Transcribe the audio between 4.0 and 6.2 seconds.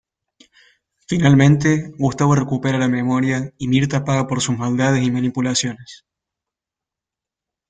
paga por sus maldades y manipulaciones.